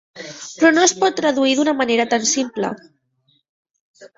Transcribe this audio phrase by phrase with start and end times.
[0.61, 2.73] Però no es pot traduir d’una manera tan simple.